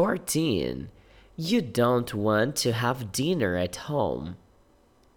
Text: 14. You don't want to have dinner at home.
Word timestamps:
14. 0.00 0.88
You 1.36 1.60
don't 1.60 2.14
want 2.14 2.56
to 2.56 2.72
have 2.72 3.12
dinner 3.12 3.58
at 3.58 3.76
home. 3.76 4.36